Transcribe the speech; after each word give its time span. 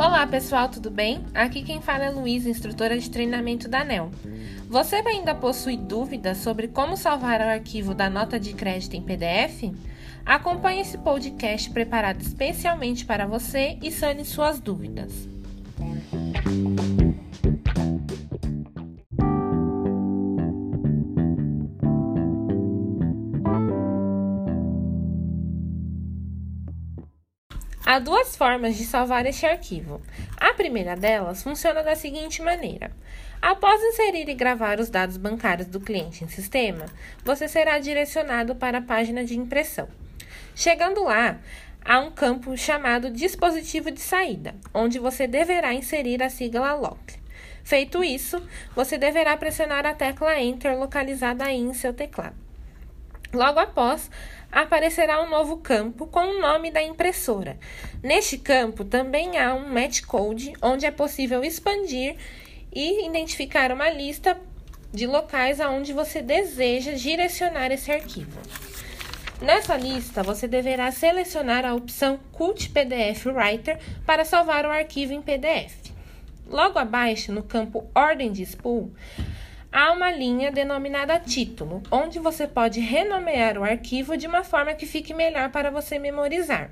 Olá 0.00 0.26
pessoal, 0.26 0.66
tudo 0.66 0.90
bem? 0.90 1.26
Aqui 1.34 1.62
quem 1.62 1.82
fala 1.82 2.06
é 2.06 2.10
Luísa, 2.10 2.48
instrutora 2.48 2.98
de 2.98 3.10
treinamento 3.10 3.68
da 3.68 3.82
ANEL. 3.82 4.10
Você 4.66 4.96
ainda 4.96 5.34
possui 5.34 5.76
dúvidas 5.76 6.38
sobre 6.38 6.68
como 6.68 6.96
salvar 6.96 7.42
o 7.42 7.50
arquivo 7.50 7.94
da 7.94 8.08
nota 8.08 8.40
de 8.40 8.54
crédito 8.54 8.96
em 8.96 9.02
PDF? 9.02 9.70
Acompanhe 10.24 10.80
esse 10.80 10.96
podcast 10.96 11.68
preparado 11.68 12.22
especialmente 12.22 13.04
para 13.04 13.26
você 13.26 13.78
e 13.82 13.92
sane 13.92 14.24
suas 14.24 14.58
dúvidas. 14.58 15.28
Há 27.84 27.98
duas 27.98 28.36
formas 28.36 28.76
de 28.76 28.84
salvar 28.84 29.24
este 29.24 29.46
arquivo. 29.46 30.02
A 30.36 30.52
primeira 30.52 30.94
delas 30.94 31.42
funciona 31.42 31.82
da 31.82 31.96
seguinte 31.96 32.42
maneira: 32.42 32.92
após 33.40 33.80
inserir 33.82 34.28
e 34.28 34.34
gravar 34.34 34.78
os 34.78 34.90
dados 34.90 35.16
bancários 35.16 35.66
do 35.66 35.80
cliente 35.80 36.22
em 36.22 36.28
sistema, 36.28 36.84
você 37.24 37.48
será 37.48 37.78
direcionado 37.78 38.54
para 38.54 38.78
a 38.78 38.82
página 38.82 39.24
de 39.24 39.36
impressão. 39.36 39.88
Chegando 40.54 41.04
lá, 41.04 41.38
há 41.82 41.98
um 42.00 42.10
campo 42.10 42.54
chamado 42.56 43.10
dispositivo 43.10 43.90
de 43.90 44.00
saída, 44.00 44.54
onde 44.74 44.98
você 44.98 45.26
deverá 45.26 45.72
inserir 45.72 46.22
a 46.22 46.28
sigla 46.28 46.74
LOCK. 46.74 47.18
Feito 47.64 48.04
isso, 48.04 48.42
você 48.74 48.98
deverá 48.98 49.36
pressionar 49.38 49.86
a 49.86 49.94
tecla 49.94 50.38
Enter 50.38 50.78
localizada 50.78 51.44
aí 51.44 51.58
em 51.58 51.72
seu 51.72 51.94
teclado. 51.94 52.36
Logo 53.32 53.60
após, 53.60 54.10
aparecerá 54.50 55.22
um 55.22 55.30
novo 55.30 55.58
campo 55.58 56.06
com 56.06 56.20
o 56.20 56.40
nome 56.40 56.70
da 56.70 56.82
impressora. 56.82 57.58
Neste 58.02 58.38
campo 58.38 58.84
também 58.84 59.38
há 59.38 59.54
um 59.54 59.68
match 59.68 60.02
code, 60.02 60.52
onde 60.60 60.86
é 60.86 60.90
possível 60.90 61.44
expandir 61.44 62.16
e 62.72 63.06
identificar 63.06 63.72
uma 63.72 63.90
lista 63.90 64.40
de 64.92 65.06
locais 65.06 65.60
aonde 65.60 65.92
você 65.92 66.20
deseja 66.20 66.92
direcionar 66.92 67.70
esse 67.70 67.92
arquivo. 67.92 68.38
Nessa 69.40 69.76
lista, 69.76 70.22
você 70.22 70.46
deverá 70.46 70.90
selecionar 70.92 71.64
a 71.64 71.74
opção 71.74 72.20
Cult 72.32 72.68
PDF 72.70 73.26
Writer 73.26 73.78
para 74.04 74.24
salvar 74.24 74.66
o 74.66 74.70
arquivo 74.70 75.14
em 75.14 75.22
PDF. 75.22 75.90
Logo 76.46 76.78
abaixo, 76.78 77.32
no 77.32 77.42
campo 77.42 77.88
Ordem 77.94 78.32
de 78.32 78.42
Spool, 78.44 78.92
há 79.72 79.92
uma 79.92 80.10
linha 80.10 80.50
denominada 80.50 81.18
título, 81.18 81.82
onde 81.90 82.18
você 82.18 82.46
pode 82.46 82.80
renomear 82.80 83.58
o 83.58 83.64
arquivo 83.64 84.16
de 84.16 84.26
uma 84.26 84.42
forma 84.42 84.74
que 84.74 84.86
fique 84.86 85.14
melhor 85.14 85.50
para 85.50 85.70
você 85.70 85.98
memorizar. 85.98 86.70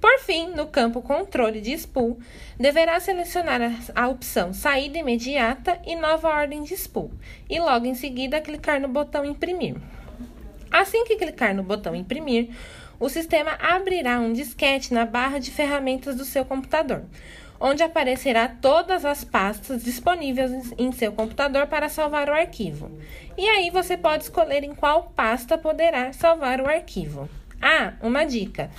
Por 0.00 0.18
fim, 0.18 0.48
no 0.50 0.66
campo 0.66 1.00
Controle 1.00 1.62
de 1.62 1.72
Spool, 1.72 2.18
deverá 2.58 3.00
selecionar 3.00 3.60
a 3.94 4.08
opção 4.08 4.52
Saída 4.52 4.98
Imediata 4.98 5.80
e 5.86 5.96
Nova 5.96 6.28
Ordem 6.28 6.62
de 6.62 6.74
Spool, 6.74 7.10
e 7.48 7.58
logo 7.58 7.86
em 7.86 7.94
seguida 7.94 8.40
clicar 8.40 8.78
no 8.80 8.88
botão 8.88 9.24
Imprimir. 9.24 9.76
Assim 10.70 11.04
que 11.04 11.16
clicar 11.16 11.54
no 11.54 11.62
botão 11.62 11.94
Imprimir, 11.94 12.50
o 13.00 13.08
sistema 13.08 13.52
abrirá 13.52 14.20
um 14.20 14.32
disquete 14.32 14.92
na 14.92 15.06
barra 15.06 15.38
de 15.38 15.50
ferramentas 15.50 16.16
do 16.16 16.24
seu 16.24 16.44
computador, 16.44 17.04
onde 17.66 17.82
aparecerá 17.82 18.46
todas 18.46 19.06
as 19.06 19.24
pastas 19.24 19.82
disponíveis 19.82 20.74
em 20.76 20.92
seu 20.92 21.12
computador 21.12 21.66
para 21.66 21.88
salvar 21.88 22.28
o 22.28 22.34
arquivo. 22.34 22.90
E 23.38 23.48
aí 23.48 23.70
você 23.70 23.96
pode 23.96 24.24
escolher 24.24 24.62
em 24.62 24.74
qual 24.74 25.04
pasta 25.16 25.56
poderá 25.56 26.12
salvar 26.12 26.60
o 26.60 26.68
arquivo. 26.68 27.26
Ah, 27.62 27.94
uma 28.02 28.24
dica. 28.24 28.70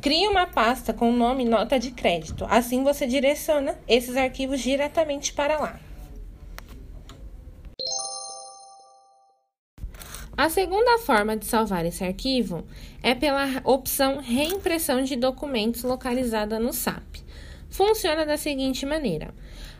Crie 0.00 0.28
uma 0.28 0.46
pasta 0.46 0.92
com 0.92 1.10
o 1.10 1.16
nome 1.16 1.44
nota 1.44 1.80
de 1.80 1.90
crédito. 1.90 2.46
Assim 2.48 2.84
você 2.84 3.08
direciona 3.08 3.76
esses 3.88 4.16
arquivos 4.16 4.60
diretamente 4.60 5.32
para 5.32 5.58
lá. 5.58 5.80
A 10.36 10.48
segunda 10.48 10.98
forma 10.98 11.36
de 11.36 11.44
salvar 11.44 11.84
esse 11.84 12.04
arquivo 12.04 12.64
é 13.02 13.16
pela 13.16 13.60
opção 13.64 14.20
Reimpressão 14.20 15.02
de 15.02 15.16
documentos 15.16 15.82
localizada 15.82 16.60
no 16.60 16.72
SAP 16.72 17.26
funciona 17.68 18.24
da 18.24 18.36
seguinte 18.36 18.84
maneira: 18.84 19.34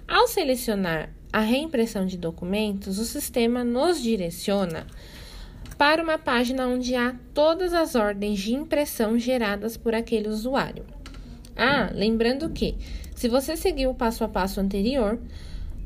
ao 0.06 0.26
selecionar 0.26 1.10
a 1.32 1.41
reimpressão 1.41 2.06
de 2.06 2.16
documentos, 2.16 2.99
o 2.99 3.04
sistema 3.04 3.62
nos 3.62 4.03
direciona 4.03 4.87
para 5.76 6.03
uma 6.03 6.19
página 6.19 6.66
onde 6.66 6.94
há 6.94 7.15
todas 7.32 7.72
as 7.72 7.94
ordens 7.94 8.41
de 8.41 8.54
impressão 8.54 9.19
geradas 9.19 9.76
por 9.76 9.94
aquele 9.94 10.28
usuário. 10.28 10.84
Ah, 11.56 11.91
lembrando 11.93 12.49
que, 12.50 12.76
se 13.15 13.28
você 13.28 13.56
seguir 13.56 13.87
o 13.87 13.94
passo 13.94 14.25
a 14.25 14.28
passo 14.28 14.60
anterior, 14.60 15.19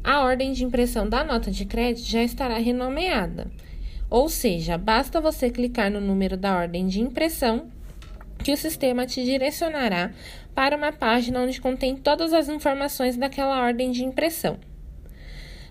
a 0.05 0.21
ordem 0.23 0.53
de 0.53 0.65
impressão 0.65 1.09
da 1.09 1.23
nota 1.23 1.51
de 1.51 1.65
crédito 1.65 2.07
já 2.07 2.23
estará 2.23 2.59
renomeada. 2.59 3.51
Ou 4.09 4.29
seja, 4.29 4.77
basta 4.77 5.21
você 5.21 5.51
clicar 5.51 5.91
no 5.91 6.01
número 6.01 6.37
da 6.37 6.57
ordem 6.57 6.87
de 6.87 7.01
impressão 7.01 7.71
que 8.43 8.53
o 8.53 8.57
sistema 8.57 9.07
te 9.07 9.25
direcionará 9.25 10.13
para 10.55 10.77
uma 10.77 10.93
página 10.93 11.41
onde 11.41 11.61
contém 11.61 11.97
todas 11.97 12.33
as 12.33 12.49
informações 12.49 13.17
daquela 13.17 13.61
ordem 13.63 13.91
de 13.91 14.05
impressão. 14.05 14.59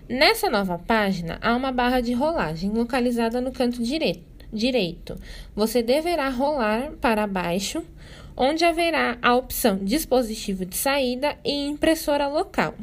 Nessa 0.08 0.50
nova 0.50 0.78
página, 0.78 1.38
há 1.40 1.54
uma 1.54 1.70
barra 1.70 2.00
de 2.00 2.12
rolagem 2.12 2.70
localizada 2.70 3.40
no 3.40 3.52
canto 3.52 3.82
direito. 3.82 5.18
Você 5.54 5.82
deverá 5.82 6.28
rolar 6.28 6.92
para 7.00 7.26
baixo, 7.26 7.84
onde 8.36 8.64
haverá 8.64 9.16
a 9.22 9.34
opção 9.34 9.78
dispositivo 9.78 10.66
de 10.66 10.76
saída 10.76 11.36
e 11.44 11.66
impressora 11.66 12.26
local. 12.26 12.74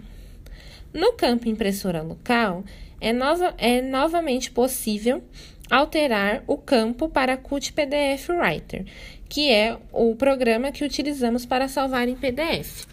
No 0.93 1.13
campo 1.13 1.49
impressora 1.49 2.01
local, 2.01 2.63
é, 3.01 3.13
nova, 3.13 3.53
é 3.57 3.81
novamente 3.81 4.49
possível 4.49 5.23
alterar 5.69 6.43
o 6.47 6.57
campo 6.57 7.07
para 7.07 7.37
Qt 7.37 7.73
PDF 7.73 8.29
Writer, 8.29 8.85
que 9.29 9.51
é 9.51 9.77
o 9.93 10.15
programa 10.15 10.71
que 10.71 10.83
utilizamos 10.83 11.45
para 11.45 11.67
salvar 11.67 12.09
em 12.09 12.15
PDF. 12.15 12.87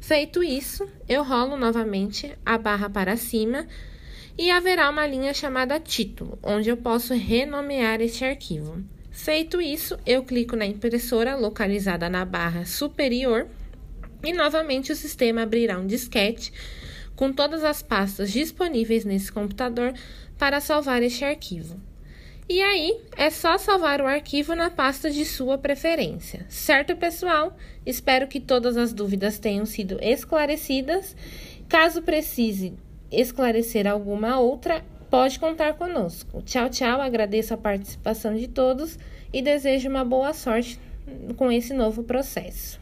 Feito 0.00 0.42
isso, 0.42 0.88
eu 1.08 1.24
rolo 1.24 1.56
novamente 1.56 2.32
a 2.46 2.56
barra 2.56 2.88
para 2.88 3.16
cima 3.16 3.66
e 4.38 4.50
haverá 4.50 4.88
uma 4.88 5.06
linha 5.06 5.34
chamada 5.34 5.78
título, 5.80 6.38
onde 6.42 6.70
eu 6.70 6.76
posso 6.76 7.12
renomear 7.12 8.00
este 8.00 8.24
arquivo. 8.24 8.82
Feito 9.10 9.60
isso, 9.60 9.98
eu 10.06 10.22
clico 10.22 10.56
na 10.56 10.64
impressora 10.64 11.36
localizada 11.36 12.08
na 12.08 12.24
barra 12.24 12.64
superior 12.64 13.48
e 14.24 14.32
novamente 14.32 14.92
o 14.92 14.96
sistema 14.96 15.42
abrirá 15.42 15.78
um 15.78 15.86
disquete 15.86 16.52
com 17.16 17.32
todas 17.32 17.64
as 17.64 17.82
pastas 17.82 18.30
disponíveis 18.30 19.04
nesse 19.04 19.30
computador 19.30 19.92
para 20.38 20.60
salvar 20.60 21.02
este 21.02 21.24
arquivo. 21.24 21.89
E 22.50 22.60
aí 22.60 23.00
é 23.16 23.30
só 23.30 23.56
salvar 23.58 24.00
o 24.00 24.08
arquivo 24.08 24.56
na 24.56 24.68
pasta 24.68 25.08
de 25.08 25.24
sua 25.24 25.56
preferência. 25.56 26.44
Certo, 26.48 26.96
pessoal? 26.96 27.56
Espero 27.86 28.26
que 28.26 28.40
todas 28.40 28.76
as 28.76 28.92
dúvidas 28.92 29.38
tenham 29.38 29.64
sido 29.64 29.98
esclarecidas. 30.02 31.14
Caso 31.68 32.02
precise 32.02 32.74
esclarecer 33.08 33.86
alguma 33.86 34.40
outra, 34.40 34.84
pode 35.08 35.38
contar 35.38 35.74
conosco. 35.74 36.42
Tchau, 36.42 36.68
tchau. 36.68 37.00
Agradeço 37.00 37.54
a 37.54 37.56
participação 37.56 38.34
de 38.34 38.48
todos 38.48 38.98
e 39.32 39.40
desejo 39.40 39.88
uma 39.88 40.04
boa 40.04 40.32
sorte 40.32 40.76
com 41.36 41.52
esse 41.52 41.72
novo 41.72 42.02
processo. 42.02 42.80